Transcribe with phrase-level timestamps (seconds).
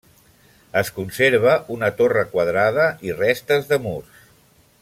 [0.79, 4.29] Es conserva una torre quadrada i restes de murs.